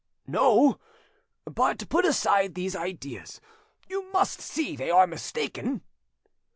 [0.25, 0.79] "No.
[1.45, 3.39] But put aside these ideas;
[3.87, 5.83] you must see they are mistaken."